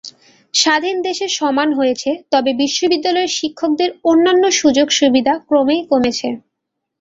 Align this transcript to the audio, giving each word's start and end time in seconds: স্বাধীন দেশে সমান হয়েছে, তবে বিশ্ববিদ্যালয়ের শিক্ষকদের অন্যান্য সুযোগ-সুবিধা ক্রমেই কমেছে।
স্বাধীন 0.53 0.97
দেশে 1.07 1.27
সমান 1.39 1.69
হয়েছে, 1.73 2.09
তবে 2.31 2.51
বিশ্ববিদ্যালয়ের 2.61 3.35
শিক্ষকদের 3.39 3.89
অন্যান্য 4.03 4.43
সুযোগ-সুবিধা 4.59 5.33
ক্রমেই 5.47 5.81
কমেছে। 5.91 6.29